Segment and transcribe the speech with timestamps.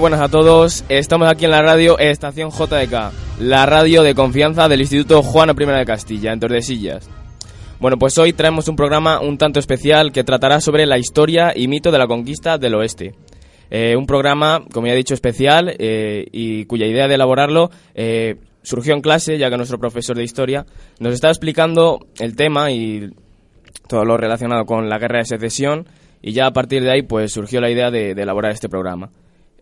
[0.00, 4.80] Buenas a todos, estamos aquí en la radio Estación JDK, la radio de confianza del
[4.80, 7.10] Instituto Juana I de Castilla, en Tordesillas.
[7.80, 11.68] Bueno, pues hoy traemos un programa un tanto especial que tratará sobre la historia y
[11.68, 13.14] mito de la conquista del oeste.
[13.70, 18.36] Eh, un programa, como ya he dicho, especial eh, y cuya idea de elaborarlo eh,
[18.62, 20.64] surgió en clase, ya que nuestro profesor de historia
[20.98, 23.10] nos estaba explicando el tema y
[23.86, 25.86] todo lo relacionado con la guerra de secesión
[26.22, 29.10] y ya a partir de ahí pues surgió la idea de elaborar este programa.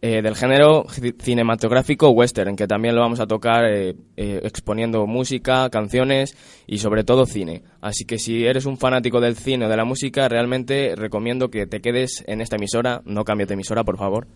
[0.00, 0.86] Eh, del género
[1.20, 6.36] cinematográfico western, que también lo vamos a tocar eh, eh, exponiendo música, canciones
[6.68, 7.62] y sobre todo cine.
[7.80, 11.66] Así que si eres un fanático del cine o de la música, realmente recomiendo que
[11.66, 14.28] te quedes en esta emisora, no cambies de emisora, por favor.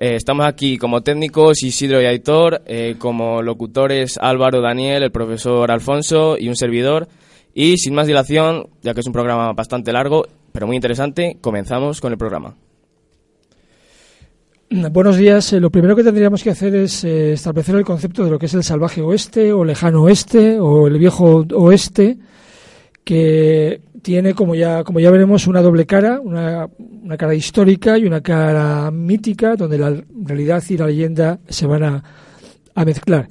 [0.00, 2.62] estamos aquí como técnicos Isidro y Aitor,
[2.98, 7.08] como locutores Álvaro, Daniel, el profesor Alfonso y un servidor.
[7.52, 12.00] Y sin más dilación, ya que es un programa bastante largo, pero muy interesante, comenzamos
[12.00, 12.56] con el programa.
[14.70, 15.52] Buenos días.
[15.52, 18.46] Eh, lo primero que tendríamos que hacer es eh, establecer el concepto de lo que
[18.46, 22.16] es el salvaje oeste o lejano oeste o el viejo oeste,
[23.04, 28.06] que tiene, como ya, como ya veremos, una doble cara, una, una cara histórica y
[28.06, 32.04] una cara mítica, donde la realidad y la leyenda se van a,
[32.74, 33.28] a mezclar.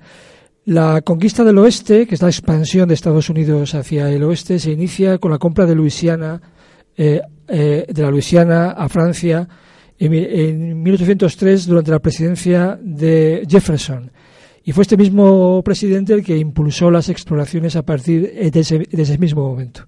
[0.65, 4.71] La conquista del oeste, que es la expansión de Estados Unidos hacia el oeste, se
[4.71, 6.41] inicia con la compra de Luisiana,
[6.95, 9.47] eh, de la Luisiana a Francia
[10.05, 14.11] en 1803 durante la presidencia de Jefferson.
[14.65, 19.47] Y fue este mismo presidente el que impulsó las exploraciones a partir de ese, mismo
[19.47, 19.85] momento.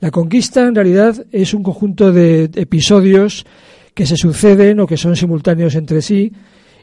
[0.00, 3.44] La conquista, en realidad, es un conjunto de episodios
[3.92, 6.32] que se suceden o que son simultáneos entre sí,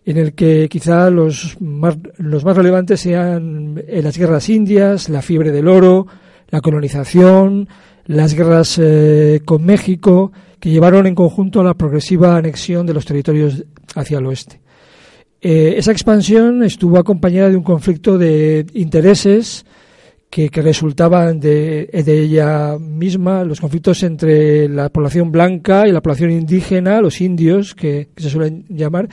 [0.06, 5.23] en el que quizá los más, los más relevantes sean eh, las guerras indias, la
[5.23, 6.06] fiebre del oro,
[6.50, 7.68] la colonización,
[8.06, 10.31] las guerras eh, con México,
[10.65, 14.61] que llevaron en conjunto a la progresiva anexión de los territorios hacia el oeste.
[15.39, 19.63] Eh, esa expansión estuvo acompañada de un conflicto de intereses
[20.27, 26.99] que, resultaban de, ella misma, los conflictos entre la población blanca y la población indígena,
[26.99, 29.07] los indios, que, se suelen llamar,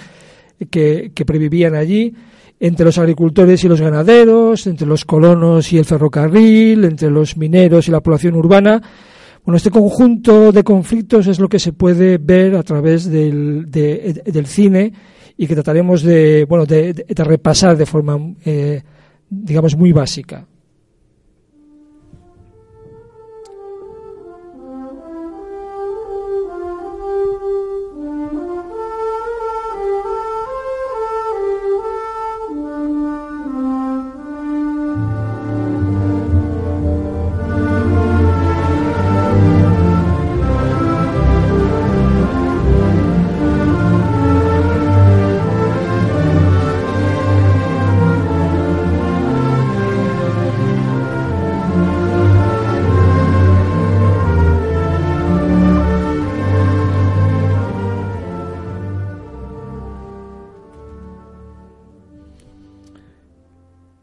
[0.70, 2.14] que previvían allí,
[2.60, 7.88] entre los agricultores y los ganaderos, entre los colonos y el ferrocarril, entre los mineros
[7.88, 8.80] y la población urbana,
[9.44, 14.47] bueno, este conjunto de conflictos es lo que se puede ver a través del, del
[14.47, 14.92] cine
[15.36, 18.82] y que trataremos de, bueno, de, repasar de forma, eh,
[19.28, 20.47] digamos, muy básica.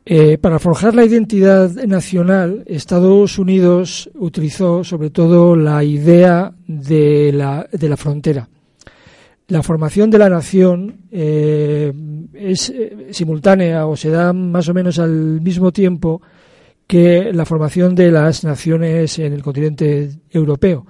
[0.06, 7.68] Eh, para forjar la identidad nacional, Estados Unidos utilizó sobre todo la idea de la,
[7.72, 8.50] de la frontera.
[9.50, 11.92] La formación de la nación eh,
[12.34, 16.22] es eh, simultánea o se da más o menos al mismo tiempo
[16.86, 20.86] que la formación de las naciones en el continente europeo.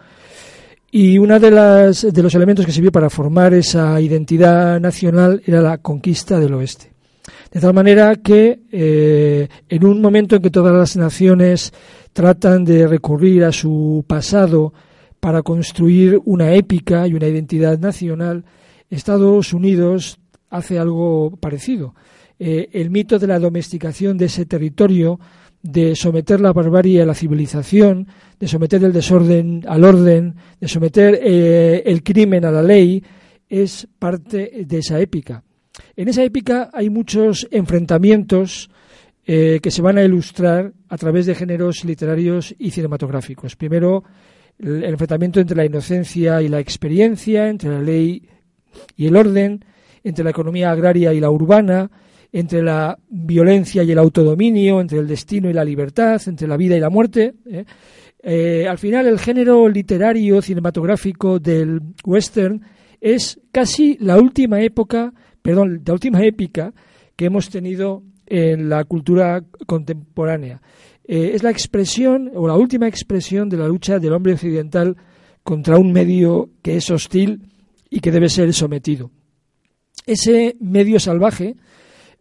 [0.91, 5.61] Y uno de, las, de los elementos que sirvió para formar esa identidad nacional era
[5.61, 6.98] la conquista del oeste.
[7.51, 11.73] De tal manera que eh, en un momento en que todas las naciones
[12.13, 14.73] tratan de recurrir a su pasado
[15.19, 18.45] para construir una épica y una identidad nacional,
[18.89, 20.19] Estados Unidos
[20.49, 21.95] hace algo parecido.
[22.37, 25.19] Eh, el mito de la domesticación de ese territorio,
[25.61, 28.07] de someter la barbarie a la civilización,
[28.39, 33.03] de someter el desorden al orden, de someter eh, el crimen a la ley,
[33.49, 35.43] es parte de esa épica.
[35.95, 38.69] En esa épica hay muchos enfrentamientos
[39.25, 43.55] eh, que se van a ilustrar a través de géneros literarios y cinematográficos.
[43.55, 44.03] Primero,
[44.57, 48.27] el, enfrentamiento entre la inocencia y la experiencia, entre la ley
[48.95, 49.63] y el orden,
[50.03, 51.91] entre la economía agraria y la urbana,
[52.31, 56.75] entre la violencia y el autodominio, entre el destino y la libertad, entre la vida
[56.75, 57.35] y la muerte.
[57.45, 57.65] ¿eh?
[58.21, 62.61] Eh, al final, el género literario cinematográfico del western
[62.99, 65.13] es casi la última época
[65.49, 66.71] perdón, la última épica
[67.15, 70.61] que hemos tenido en la cultura contemporánea.
[71.03, 74.95] Eh, es la expresión o la última expresión de la lucha del hombre occidental
[75.41, 77.41] contra un medio que es hostil
[77.89, 79.09] y que debe ser sometido.
[80.05, 81.55] ese medio salvaje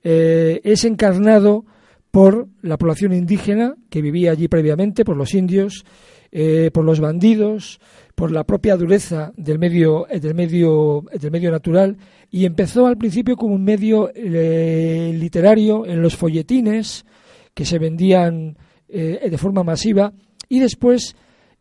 [0.03, 1.67] eh, es encarnado
[2.11, 5.85] por la población indígena que vivía allí previamente, por los indios,
[6.33, 7.79] eh, por los bandidos,
[8.19, 11.97] por la propia dureza del medio, del medio, del medio natural
[12.33, 17.07] y empezó al principio como un medio eh, literario en los folletines
[17.55, 18.57] que se vendían
[18.89, 20.15] de forma masiva
[20.49, 21.15] y después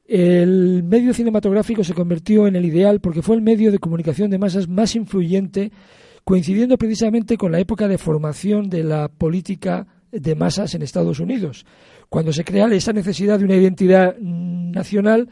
[0.08, 4.40] el medio cinematográfico se convirtió en el ideal porque fue el medio de comunicación de
[4.40, 5.72] masas más influyente
[6.28, 11.66] coincidiendo precisamente con la época de formación de la política de masas en Estados Unidos,
[12.10, 15.30] cuando se crea esa necesidad de una identidad nacional,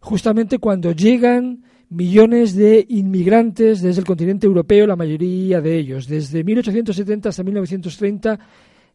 [0.00, 6.06] justamente cuando llegan millones de inmigrantes desde el continente europeo, la mayoría de ellos.
[6.06, 8.38] Desde 1870 hasta 1930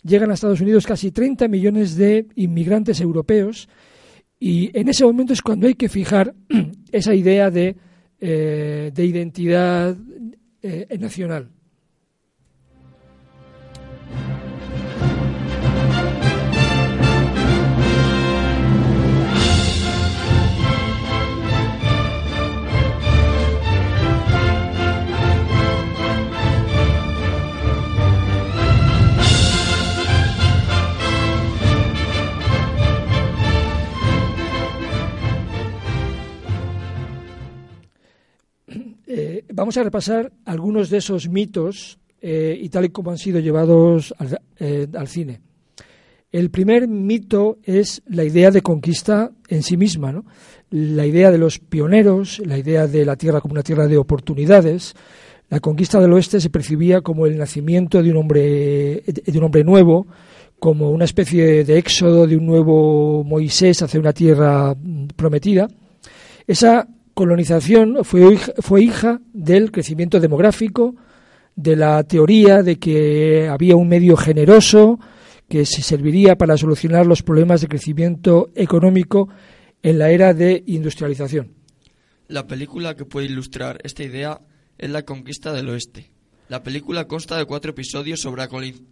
[0.04, 3.70] llegan a Estados Unidos casi 30 millones de inmigrantes europeos
[4.40, 6.34] y en ese momento es cuando hay que fijar
[6.92, 7.76] esa idea de,
[8.20, 9.96] eh, de identidad
[10.62, 11.50] eh, nacional.
[39.54, 44.16] Vamos a repasar algunos de esos mitos eh, y tal y como han sido llevados
[44.60, 45.42] eh, al, cine.
[46.32, 50.26] El primer mito es la idea de conquista en sí misma, ¿no?
[50.72, 54.96] la idea de los pioneros, la idea de la tierra como una tierra de oportunidades.
[55.50, 59.64] La conquista del oeste se percibía como el nacimiento de un hombre, de un hombre
[59.64, 60.08] nuevo,
[60.58, 64.76] como una especie de éxodo de un nuevo Moisés hacia una tierra
[65.16, 65.68] prometida.
[66.48, 70.96] Esa colonización fue, fue hija del crecimiento demográfico,
[71.56, 75.00] de la teoría de que había un medio generoso
[75.50, 79.30] que se serviría para solucionar los problemas de crecimiento económico
[79.82, 81.54] en la era de industrialización.
[82.28, 84.42] La película que puede ilustrar esta idea
[84.78, 86.12] es La conquista del oeste.
[86.50, 88.48] La película consta de cuatro episodios sobre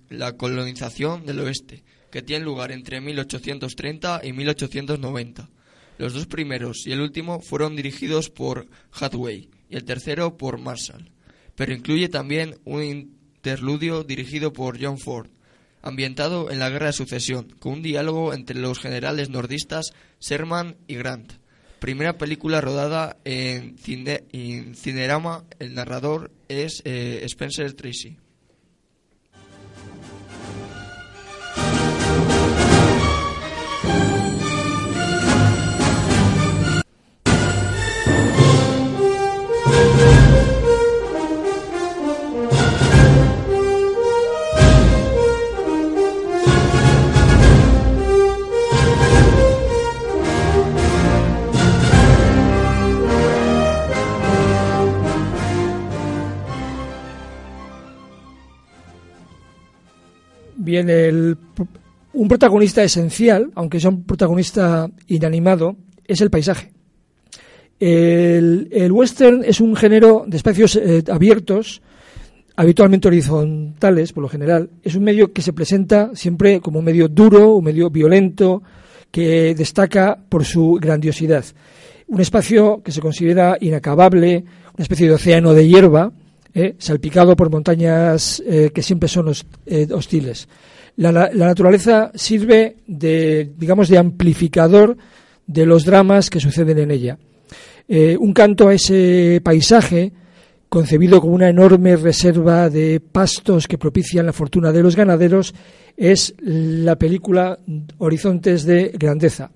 [0.09, 5.49] la colonización del oeste, que tienen lugar entre 1830 y 1890.
[5.97, 11.11] Los dos primeros y el último fueron dirigidos por Hathaway y el tercero por Marshall,
[11.55, 15.29] pero incluye también un interludio dirigido por John Ford,
[15.81, 20.95] ambientado en la Guerra de Sucesión, con un diálogo entre los generales nordistas Sherman y
[20.95, 21.33] Grant.
[21.79, 28.17] Primera película rodada en, Cinerama, el narrador es eh, Spencer Tracy.
[60.63, 61.37] Bien, el,
[62.13, 65.75] un protagonista esencial, aunque sea un protagonista inanimado,
[66.07, 66.71] es el paisaje.
[67.81, 71.81] El, western es un género de espacios eh, abiertos,
[72.55, 74.69] habitualmente horizontales, por lo general.
[74.81, 78.63] Es un medio que se presenta siempre como un medio duro, un medio violento,
[79.11, 81.43] que destaca por su grandiosidad.
[82.07, 84.45] Un espacio que se considera inacabable,
[84.77, 86.13] una especie de océano de hierba,
[86.55, 89.33] eh, salpicado por montañas eh, que siempre son
[89.65, 90.47] eh, hostiles.
[90.95, 94.95] La, naturaleza sirve de, digamos, de amplificador
[95.47, 97.17] de los dramas que suceden en ella.
[98.19, 100.13] un canto a ese paisaje,
[100.69, 105.55] concebido como una enorme reserva de pastos que propician la fortuna de los ganaderos,
[105.97, 107.57] es la película
[107.97, 109.49] Horizontes de Grandeza.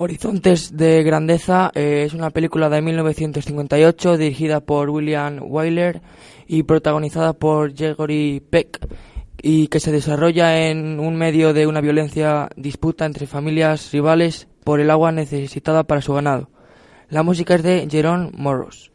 [0.00, 6.02] Horizontes de Grandeza eh, es una película de 1958 dirigida por William Wyler
[6.46, 8.78] y protagonizada por Gregory Peck
[9.42, 14.78] y que se desarrolla en un medio de una violencia disputa entre familias rivales por
[14.78, 16.48] el agua necesitada para su ganado.
[17.08, 18.92] La música es de Jerome Morros.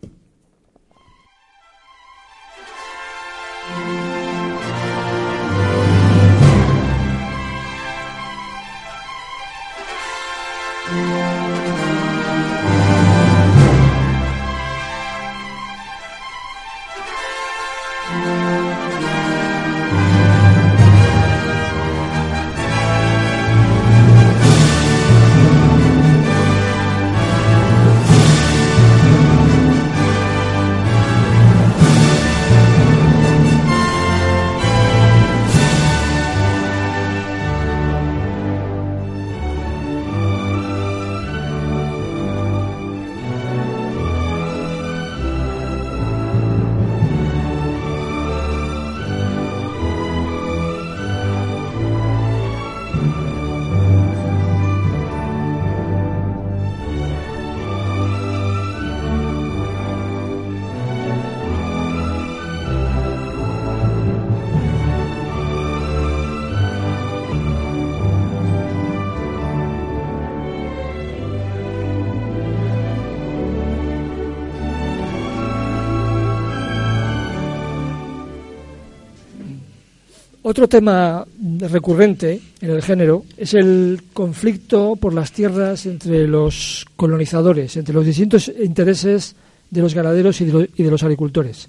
[80.44, 81.26] Otro tema
[81.60, 88.06] recurrente en el género es el conflicto por las tierras entre los colonizadores, entre los
[88.06, 89.36] distintos intereses
[89.70, 91.68] de los ganaderos y de, los agricultores.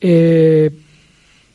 [0.00, 0.70] Eh,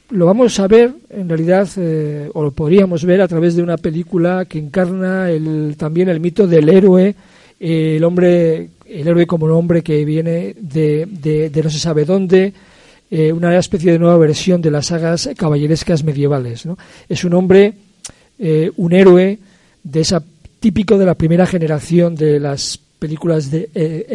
[0.09, 3.77] lo vamos a ver, en realidad, eh, o lo podríamos ver a través de una
[3.77, 7.15] película que encarna el, también el mito del héroe,
[7.59, 12.05] eh, el hombre, el héroe como un hombre que viene de, de, no se sabe
[12.05, 12.53] dónde,
[13.15, 16.65] eh, una especie de nueva versión de las sagas caballerescas medievales.
[16.65, 16.77] ¿no?
[17.07, 17.73] Es un hombre,
[18.77, 19.37] un héroe
[19.83, 20.23] de esa
[20.59, 23.67] típico de la primera generación de las películas de,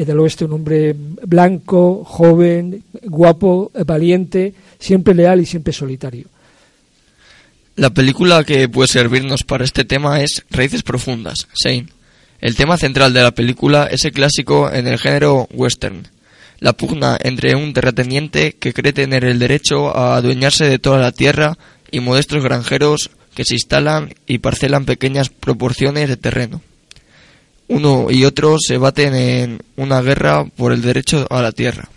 [0.07, 6.27] del oeste, un hombre blanco, joven, guapo, valiente, siempre leal y siempre solitario.
[7.79, 11.87] La película que puede servirnos para este tema es Raíces Profundas, Shane.
[12.41, 16.09] El tema central de la película es el clásico en el género western.
[16.61, 21.13] La pugna entre un terrateniente que cree tener el derecho a adueñarse de toda la
[21.13, 21.57] tierra
[21.91, 26.61] y modestos granjeros que se instalan y parcelan pequeñas proporciones de terreno.
[27.69, 31.89] Uno y otro se baten en una guerra por el derecho a la tierra.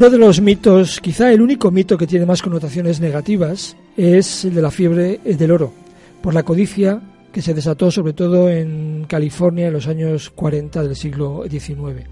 [0.00, 4.54] Uno de los mitos, quizá el único mito que tiene más connotaciones negativas, es el
[4.54, 5.74] de la fiebre del oro,
[6.22, 10.96] por la codicia que se desató sobre todo en California en los años 40 del
[10.96, 12.08] siglo XIX.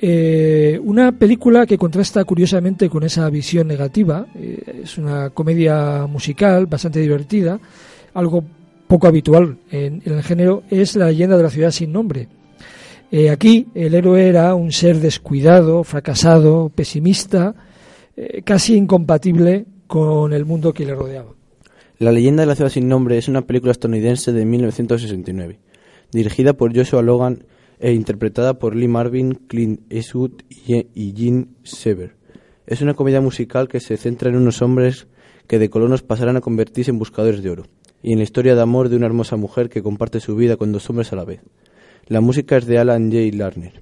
[0.00, 6.66] Eh, una película que contrasta curiosamente con esa visión negativa, eh, es una comedia musical
[6.66, 7.60] bastante divertida,
[8.14, 8.42] algo
[8.88, 12.26] poco habitual en el género, es La leyenda de la ciudad sin nombre,
[13.16, 17.54] eh, aquí el héroe era un ser descuidado, fracasado, pesimista,
[18.16, 21.32] eh, casi incompatible con el mundo que le rodeaba.
[22.00, 25.60] La leyenda de la ciudad sin nombre es una película estadounidense de 1969,
[26.10, 27.44] dirigida por Joshua Logan
[27.78, 32.16] e interpretada por Lee Marvin, Clint Eastwood y Gene Sever.
[32.66, 35.06] Es una comedia musical que se centra en unos hombres
[35.46, 37.66] que de colonos pasarán a convertirse en buscadores de oro,
[38.02, 40.72] y en la historia de amor de una hermosa mujer que comparte su vida con
[40.72, 41.42] dos hombres a la vez.
[42.06, 43.34] La música es de Alan J.
[43.34, 43.72] Larner.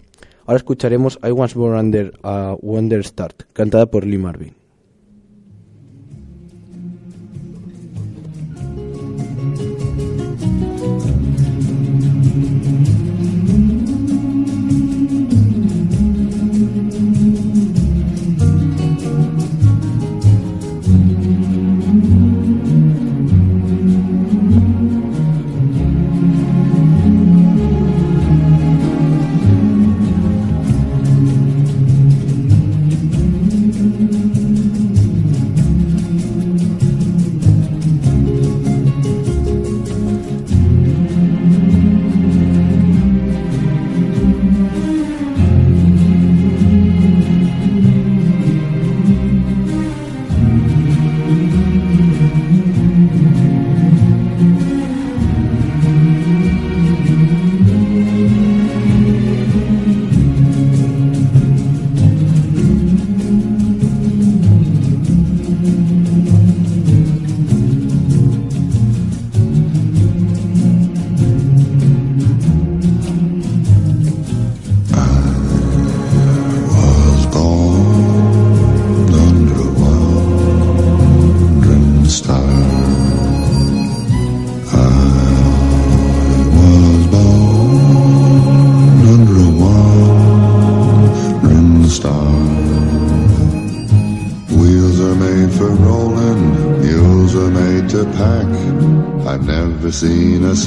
[0.47, 4.62] Ahora escucharemos I Was Born Under a Wonder Start, cantada por Lee Marvin.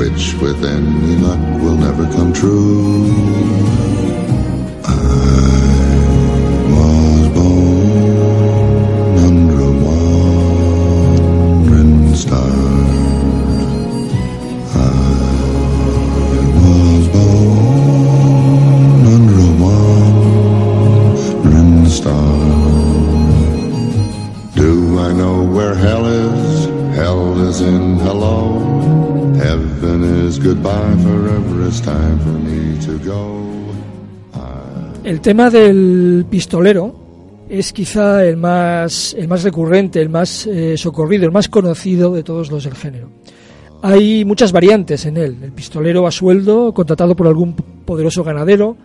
[0.00, 3.04] which with any luck will never come true.
[4.82, 4.96] I
[6.72, 11.34] was born under a wandering
[12.14, 12.54] star.
[14.72, 14.90] I
[16.56, 19.52] was born under a
[21.44, 22.38] wandering star.
[24.54, 26.64] Do I know where hell is?
[26.96, 28.79] Hell is in hello.
[35.04, 36.94] El tema del pistolero
[37.48, 42.22] es quizá el más, el más recurrente, el más eh, socorrido, el más conocido de
[42.22, 43.08] todos los del género.
[43.82, 45.38] Hay muchas variantes en él.
[45.42, 48.76] El pistolero a sueldo, contratado por algún poderoso ganadero,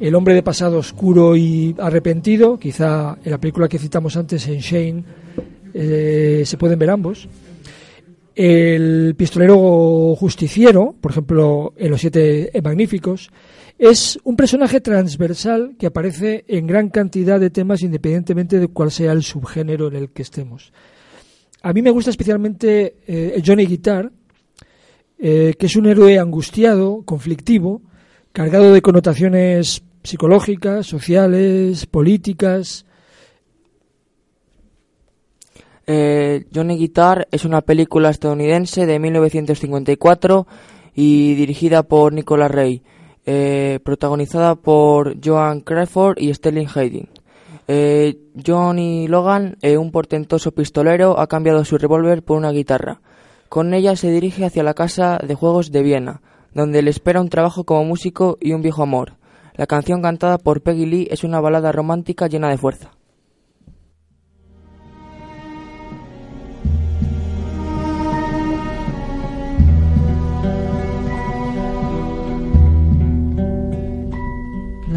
[0.00, 4.60] el hombre de pasado oscuro y arrepentido, quizá en la película que citamos antes en
[4.60, 5.04] Shane
[5.74, 7.28] eh, se pueden ver ambos.
[8.34, 13.30] El pistolero justiciero, por ejemplo, en Los Siete Magníficos,
[13.78, 19.12] es un personaje transversal que aparece en gran cantidad de temas independientemente de cuál sea
[19.12, 20.72] el subgénero en el que estemos.
[21.62, 24.10] A mí me gusta especialmente eh, Johnny Guitar,
[25.18, 27.82] eh, que es un héroe angustiado, conflictivo,
[28.32, 32.86] cargado de connotaciones psicológicas, sociales, políticas.
[35.92, 40.46] Eh, Johnny Guitar es una película estadounidense de 1954
[40.94, 42.84] y dirigida por Nicolas Ray,
[43.26, 47.08] eh, protagonizada por Joan Crawford y Sterling Hayden.
[47.66, 53.00] Eh, Johnny Logan, un portentoso pistolero, ha cambiado su revólver por una guitarra.
[53.48, 56.22] Con ella se dirige hacia la casa de juegos de Viena,
[56.54, 59.14] donde le espera un trabajo como músico y un viejo amor.
[59.56, 62.92] La canción cantada por Peggy Lee es una balada romántica llena de fuerza.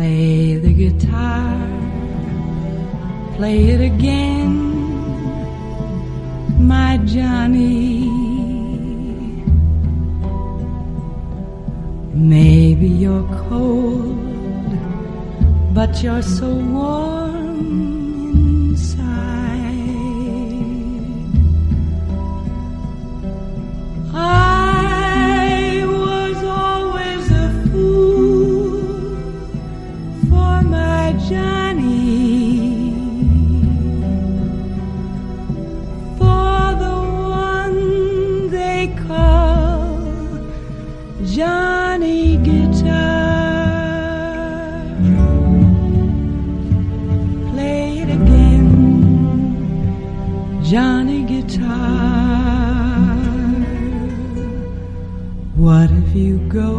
[0.04, 1.56] Play the guitar,
[3.38, 4.52] play it again,
[6.68, 8.10] my Johnny.
[12.13, 14.72] Maybe you're cold,
[15.74, 17.72] but you're so warm
[18.72, 19.24] inside.
[24.13, 24.53] I
[55.63, 56.73] What if you go?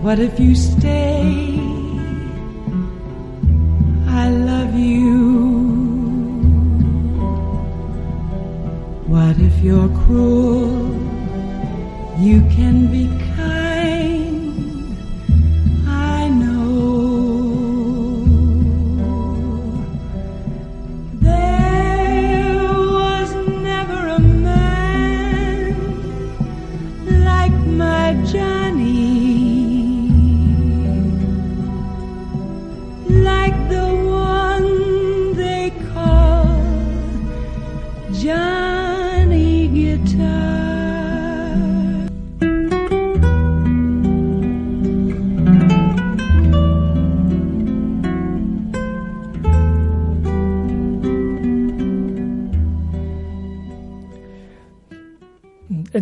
[0.00, 1.60] What if you stay?
[4.08, 5.18] I love you.
[9.06, 10.72] What if you're cruel?
[12.18, 12.90] You can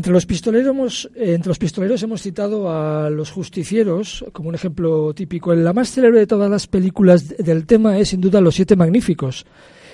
[0.02, 4.56] Entre los pistoleros hemos, eh, entre los pistoleros hemos citado a los justicieros como un
[4.56, 5.54] ejemplo típico.
[5.54, 8.74] La más célebre de todas las películas de- del tema es sin duda Los Siete
[8.74, 9.46] Magníficos,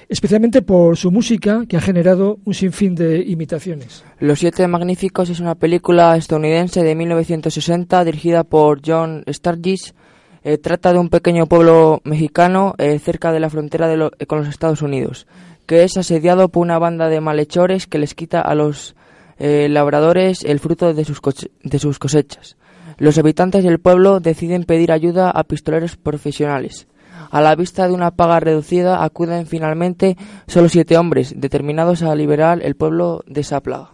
[0.08, 4.02] especialmente por su música que ha generado un sinfín de imitaciones.
[4.18, 9.94] Los Siete Magníficos es una película estadounidense de 1960 dirigida por John Sturges.
[10.42, 14.48] Eh, trata de un pequeño pueblo mexicano eh, cerca de la frontera de con los
[14.48, 15.26] Estados Unidos,
[15.66, 18.94] que es asediado por una banda de malhechores que les quita a los
[19.38, 21.20] eh, labradores el fruto de sus,
[21.62, 22.57] de sus cosechas.
[22.98, 26.88] Los habitantes del pueblo deciden pedir ayuda a pistoleros profesionales.
[27.31, 32.61] A la vista de una paga reducida acuden finalmente solo siete hombres, determinados a liberar
[32.62, 33.90] el pueblo de esa plaga.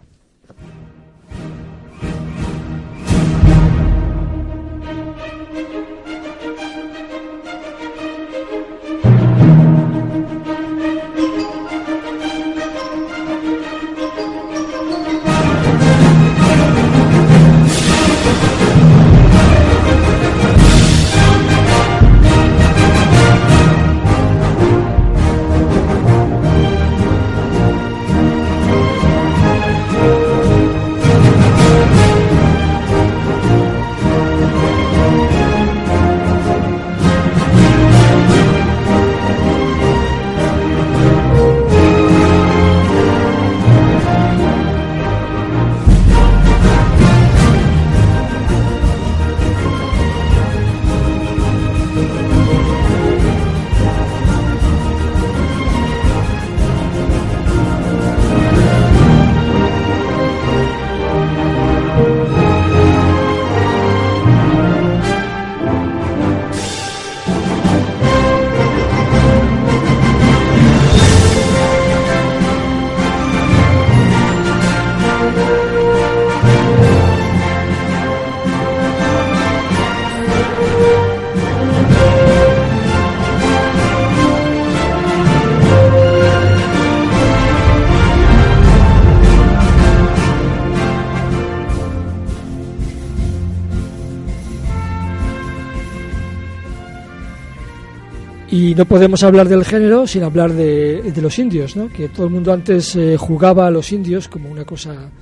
[98.76, 101.88] No podemos hablar del género sin hablar de, los indios, ¿no?
[101.88, 105.12] que todo el mundo antes eh, jugaba a los indios como una cosa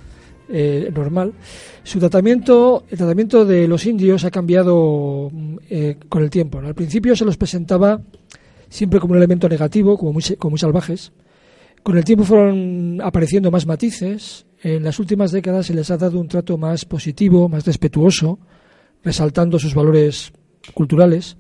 [0.48, 1.34] eh, normal.
[1.82, 6.60] Su tratamiento, el tratamiento de los indios ha cambiado mm, eh, con el tiempo.
[6.60, 8.00] Al principio se los presentaba
[8.70, 11.12] siempre como un elemento negativo, como muy, como muy salvajes.
[11.82, 14.46] Con el tiempo fueron apareciendo más matices.
[14.62, 18.38] En las últimas décadas se les ha dado un trato más positivo, más respetuoso,
[19.04, 20.32] resaltando sus valores
[20.72, 21.36] culturales.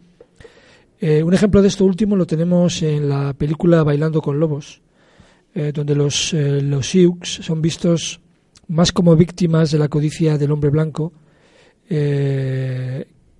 [1.04, 4.82] Eh, un ejemplo de esto último lo tenemos en la película Bailando con Lobos,
[5.52, 8.20] eh, donde los, eh, los Sioux son vistos
[8.68, 11.12] más como víctimas de la codicia del hombre blanco,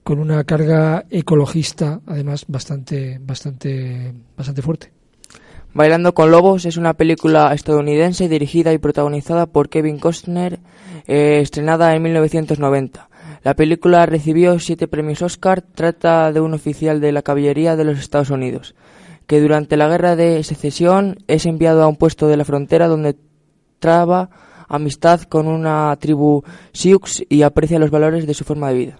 [0.02, 4.92] con una carga ecologista, además, bastante, bastante, bastante fuerte.
[5.72, 10.58] Bailando con Lobos es una película estadounidense dirigida y protagonizada por Kevin Costner,
[11.06, 13.08] estrenada en 1990.
[13.42, 15.62] La película recibió siete premios Oscar.
[15.62, 18.76] Trata de un oficial de la caballería de los Estados Unidos,
[19.26, 23.16] que durante la guerra de secesión es enviado a un puesto de la frontera donde
[23.80, 24.30] traba
[24.68, 28.98] amistad con una tribu Sioux y aprecia los valores de su forma de vida.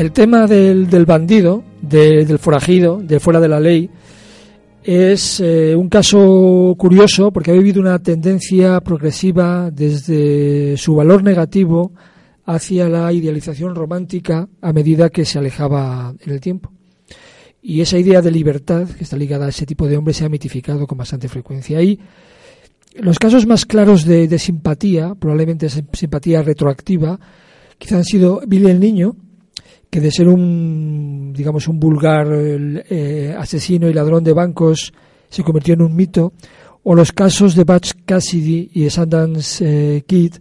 [0.00, 3.90] El tema del, del bandido, de- del forajido, de fuera de la ley,
[4.82, 11.92] es eh, un caso curioso porque ha vivido una tendencia progresiva desde su valor negativo
[12.46, 16.72] hacia la idealización romántica a medida que se alejaba en el tiempo.
[17.60, 20.30] Y esa idea de libertad que está ligada a ese tipo de hombre se ha
[20.30, 21.76] mitificado con bastante frecuencia.
[21.76, 22.00] Ahí,
[22.94, 27.20] los casos más claros de, simpatía, probablemente simpatía retroactiva,
[27.76, 29.14] quizá han sido Billy el Niño,
[29.90, 34.92] que de ser un, digamos, un vulgar eh, asesino y ladrón de bancos
[35.28, 36.32] se convirtió en un mito,
[36.82, 40.34] o los casos de Butch Cassidy y de eh, Kid,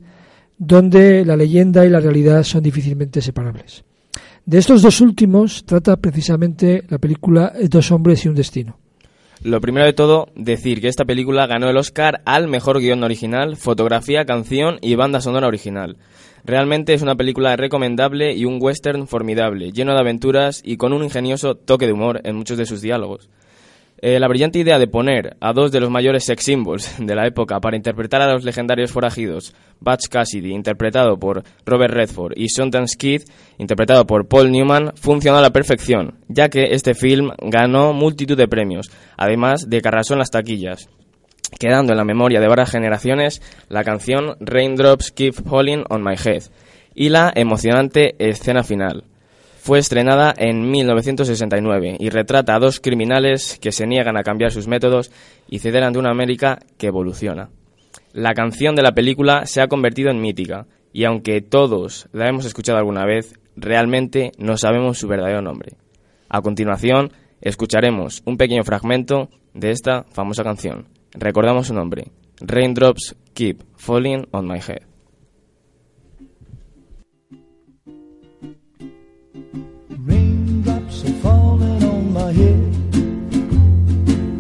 [0.57, 3.83] donde la leyenda y la realidad son difícilmente separables.
[4.45, 8.77] De estos dos últimos trata precisamente la película Dos hombres y un destino.
[9.41, 13.55] Lo primero de todo, decir que esta película ganó el Oscar al mejor guion original,
[13.55, 15.97] fotografía, canción y banda sonora original.
[16.49, 21.03] Realmente es una película recomendable y un western formidable, lleno de aventuras y con un
[21.03, 23.29] ingenioso toque de humor en muchos de sus diálogos.
[24.01, 27.27] Eh, la brillante idea de poner a dos de los mayores sex symbols de la
[27.27, 32.97] época para interpretar a los legendarios forajidos, Butch Cassidy, interpretado por Robert Redford, y Sundance
[32.97, 33.21] Kid,
[33.59, 38.47] interpretado por Paul Newman, funcionó a la perfección, ya que este film ganó multitud de
[38.47, 40.89] premios, además de que arrasó en las taquillas,
[41.57, 46.43] quedando en la memoria de varias generaciones la canción Raindrops Keep Falling on My Head
[46.93, 49.05] y la emocionante escena final
[49.59, 54.67] fue estrenada en 1969 y retrata a dos criminales que se niegan a cambiar sus
[54.67, 55.11] métodos
[55.47, 57.49] y ceder ante una América que evoluciona.
[58.13, 62.45] La canción de la película se ha convertido en mítica y aunque todos la hemos
[62.45, 65.73] escuchado alguna vez, realmente no sabemos su verdadero nombre.
[66.29, 70.98] A continuación, escucharemos un pequeño fragmento de esta famosa canción.
[71.13, 74.83] Recordamos su nombre, Raindrops Keep Falling on My Head.
[79.89, 82.75] Raindrops are falling on my head.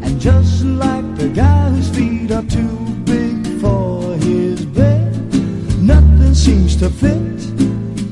[0.03, 5.33] And just like the guy whose feet are too big for his bed,
[5.81, 7.39] nothing seems to fit.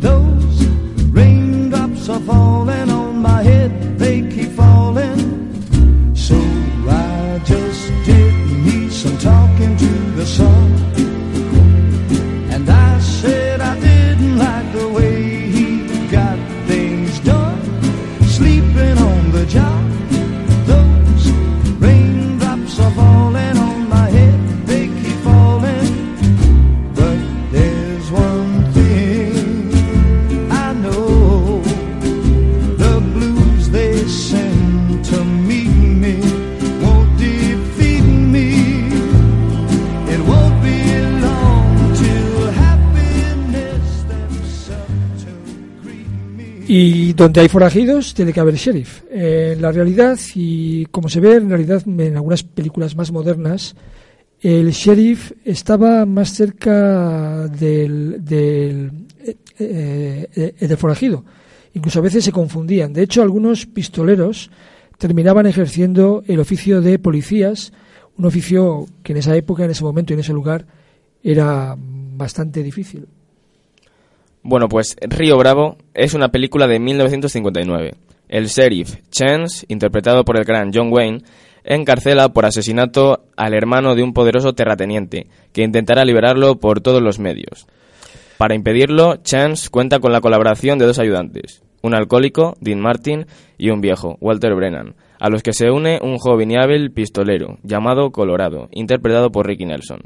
[0.02, 0.68] Those
[1.12, 2.77] raindrops are falling
[47.18, 49.02] donde hay forajidos, tiene que haber sheriff.
[49.10, 53.76] Eh, en la realidad, y como se ve en realidad en algunas películas más modernas,
[54.40, 58.92] el sheriff estaba más cerca del, del,
[59.58, 61.26] eh, eh, del forajido.
[61.74, 62.94] Incluso a veces se confundían.
[62.94, 64.52] De hecho, algunos pistoleros
[65.00, 67.74] terminaban ejerciendo el oficio de policías,
[68.16, 70.68] un oficio que en esa época, en ese momento y en ese lugar
[71.24, 73.08] era bastante difícil.
[74.44, 77.96] Bueno, pues Río Bravo es una película de 1959.
[78.30, 81.24] El sheriff Chance, interpretado por el gran John Wayne,
[81.64, 87.20] encarcela por asesinato al hermano de un poderoso terrateniente, que intentará liberarlo por todos los
[87.20, 87.68] medios.
[88.38, 93.26] Para impedirlo, Chance cuenta con la colaboración de dos ayudantes, un alcohólico, Dean Martin,
[93.58, 97.58] y un viejo, Walter Brennan, a los que se une un joven y hábil pistolero,
[97.64, 100.02] llamado Colorado, interpretado por Ricky Nelson.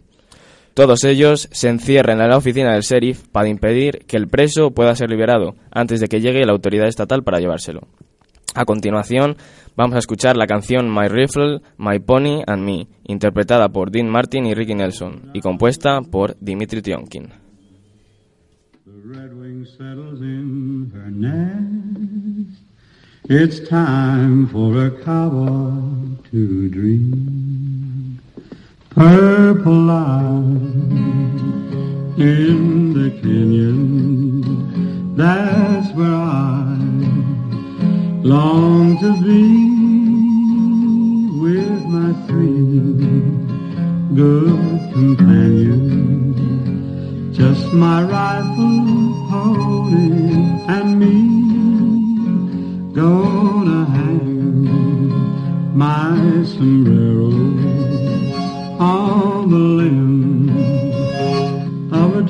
[0.81, 4.95] Todos ellos se encierran en la oficina del sheriff para impedir que el preso pueda
[4.95, 7.81] ser liberado antes de que llegue la autoridad estatal para llevárselo.
[8.55, 9.37] A continuación,
[9.77, 14.47] vamos a escuchar la canción My Rifle, My Pony and Me, interpretada por Dean Martin
[14.47, 17.29] y Ricky Nelson, y compuesta por Dimitri Tionkin.
[28.93, 30.43] Purple light
[32.17, 35.15] in the canyon.
[35.15, 36.75] That's where I
[38.21, 39.43] long to be
[41.39, 42.81] with my three
[44.13, 46.37] good companions.
[47.37, 51.15] Just my rifle, pony, and me
[52.93, 57.00] gonna hang my sombrero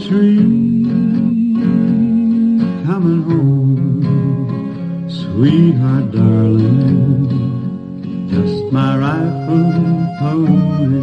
[0.07, 0.37] tree.
[2.87, 7.29] Coming home, sweetheart, darling.
[8.29, 9.71] Just my rifle,
[10.19, 11.00] pony,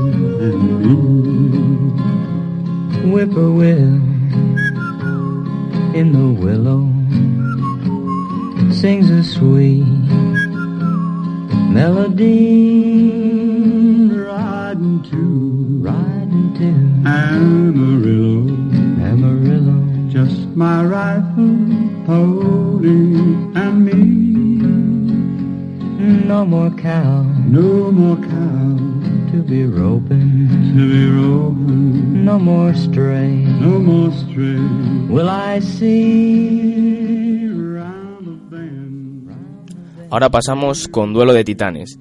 [40.18, 41.96] Ahora pasamos con Duelo de Titanes,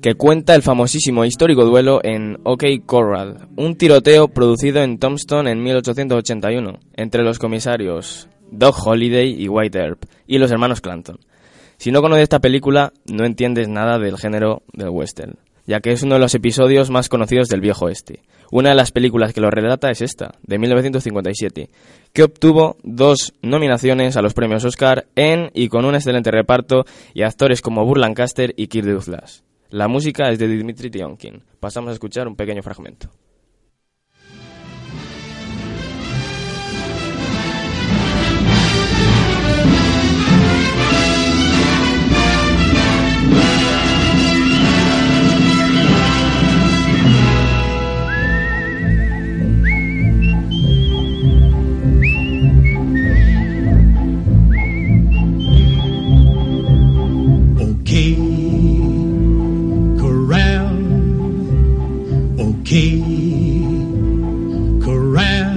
[0.00, 5.60] que cuenta el famosísimo histórico duelo en OK Corral, un tiroteo producido en Tombstone en
[5.60, 11.18] 1881 entre los comisarios Doc Holliday y White Earp y los hermanos Clanton.
[11.76, 15.34] Si no conoces esta película, no entiendes nada del género del western,
[15.66, 18.22] ya que es uno de los episodios más conocidos del viejo oeste.
[18.52, 21.68] Una de las películas que lo relata es esta, de 1957,
[22.14, 27.22] que obtuvo dos nominaciones a los premios Oscar en y con un excelente reparto y
[27.22, 29.42] actores como Burr Lancaster y Kirk Douglas.
[29.68, 31.42] La música es de Dimitri Tionkin.
[31.58, 33.10] Pasamos a escuchar un pequeño fragmento.
[62.74, 62.98] Okay,
[64.82, 65.54] corral.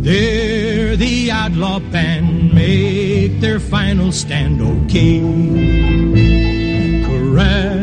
[0.00, 4.62] They're the outlaw band, make their final stand.
[4.62, 5.20] Okay,
[7.04, 7.76] corral.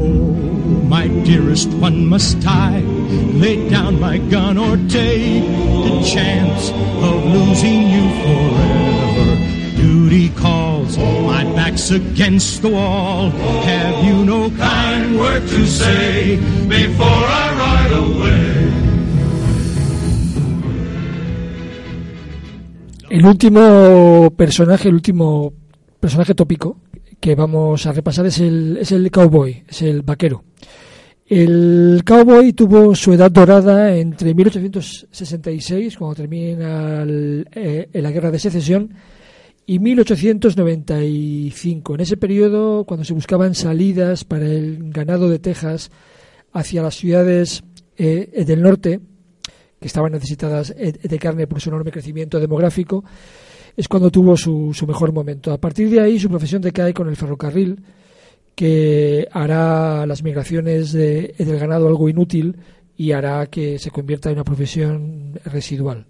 [0.00, 0.32] Oh,
[0.88, 6.29] my dearest one, must I lay down my gun or take the chance
[11.92, 13.30] against the wall.
[13.30, 16.36] Have you no kind word to say
[16.68, 18.60] before I ride away?
[23.10, 25.52] El último personaje, el último
[25.98, 26.78] personaje tópico
[27.18, 30.44] que vamos a repasar es el, es el cowboy, es el vaquero.
[31.26, 38.90] El cowboy tuvo su edad dorada entre 1866, cuando termina eh, la guerra de secesión,
[39.66, 41.94] y 1895.
[41.94, 45.90] En ese periodo, cuando se buscaban salidas para el ganado de Texas
[46.52, 47.62] hacia las ciudades
[47.96, 49.00] eh, del norte,
[49.78, 53.04] que estaban necesitadas eh, de carne por su enorme crecimiento demográfico,
[53.76, 55.52] es cuando tuvo su, mejor momento.
[55.52, 57.82] A partir de ahí, su profesión decae con el ferrocarril,
[58.54, 62.56] que hará las migraciones de- del ganado algo inútil
[62.96, 66.06] y hará que se convierta en una profesión residual.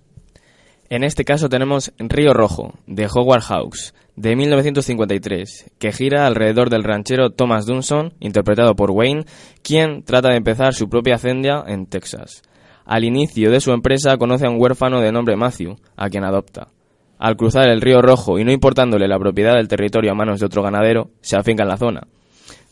[0.93, 6.83] En este caso tenemos Río Rojo, de Howard Hawks, de 1953, que gira alrededor del
[6.83, 9.25] ranchero Thomas Dunson, interpretado por Wayne,
[9.63, 12.43] quien trata de empezar su propia hacienda en Texas.
[12.85, 16.73] Al inicio de su empresa conoce a un huérfano de nombre Matthew, a quien adopta.
[17.21, 20.47] Al cruzar el Río Rojo y no importándole la propiedad del territorio a manos de
[20.47, 22.09] otro ganadero, se afinca en la zona.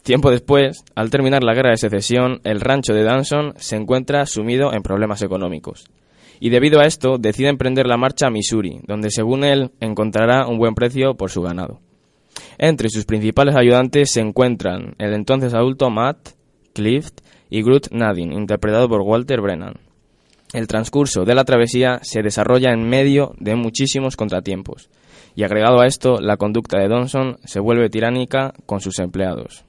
[0.02, 4.72] Tiempo después, al terminar la guerra de secesión, el rancho de Danson se encuentra sumido
[4.72, 5.88] en problemas económicos.
[6.40, 10.58] Y debido a esto, decide emprender la marcha a Missouri, donde según él encontrará un
[10.58, 11.80] buen precio por su ganado.
[12.58, 16.30] Entre sus principales ayudantes se encuentran el entonces adulto Matt,
[16.72, 17.20] Clift
[17.50, 19.74] y Groot Nadine, interpretado por Walter Brennan.
[20.52, 24.88] El transcurso de la travesía se desarrolla en medio de muchísimos contratiempos,
[25.34, 29.64] y agregado a esto, la conducta de Donson se vuelve tiránica con sus empleados.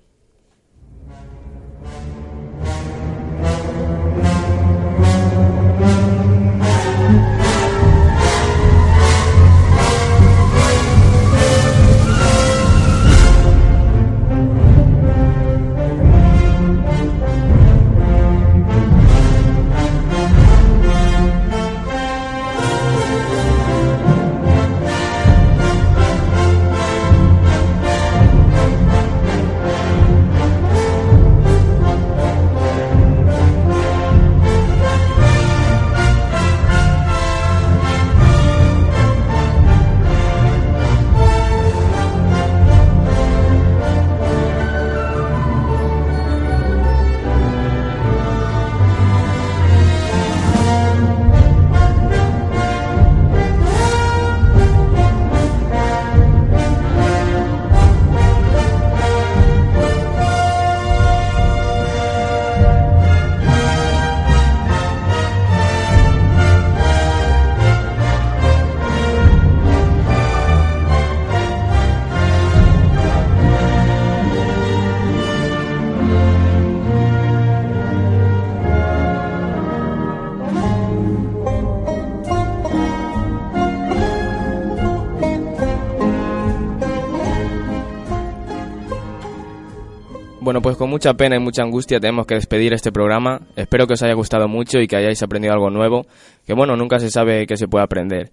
[90.60, 93.39] Bueno, pues con mucha pena y mucha angustia tenemos que despedir este programa.
[93.55, 96.05] Espero que os haya gustado mucho y que hayáis aprendido algo nuevo,
[96.45, 98.30] que bueno, nunca se sabe que se puede aprender.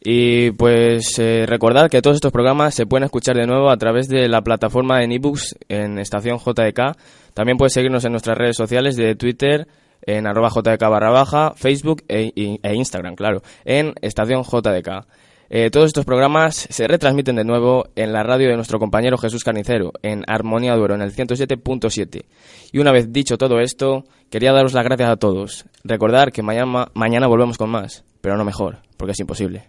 [0.00, 4.08] Y pues eh, recordad que todos estos programas se pueden escuchar de nuevo a través
[4.08, 6.96] de la plataforma en ebooks en estación JDK.
[7.34, 9.68] También puedes seguirnos en nuestras redes sociales de Twitter,
[10.00, 15.04] en arroba JDK barra baja, Facebook e, e Instagram, claro, en estación JDK.
[15.48, 19.44] Eh, todos estos programas se retransmiten de nuevo en la radio de nuestro compañero Jesús
[19.44, 22.24] Carnicero, en Armonía Duero, en el 107.7.
[22.72, 25.66] Y una vez dicho todo esto, quería daros las gracias a todos.
[25.84, 29.68] Recordar que mañana, mañana volvemos con más, pero no mejor, porque es imposible.